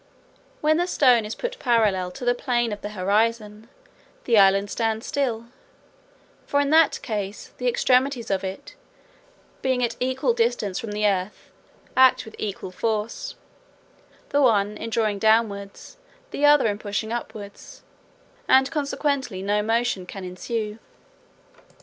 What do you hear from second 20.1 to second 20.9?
ensue.